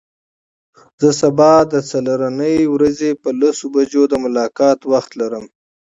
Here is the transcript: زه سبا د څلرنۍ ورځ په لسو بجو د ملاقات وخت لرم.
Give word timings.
زه 1.01 1.09
سبا 1.21 1.51
د 1.73 1.73
څلرنۍ 1.91 2.57
ورځ 2.73 2.99
په 3.21 3.29
لسو 3.39 3.65
بجو 3.73 4.03
د 4.07 4.13
ملاقات 4.23 4.79
وخت 4.91 5.11
لرم. 5.21 5.45